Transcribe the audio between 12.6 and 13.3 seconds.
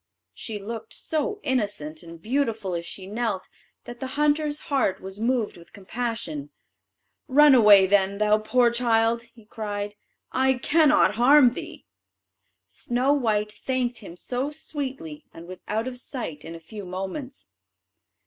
Snow